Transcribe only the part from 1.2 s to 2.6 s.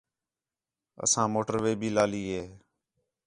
موٹر وے بھی لالی ہے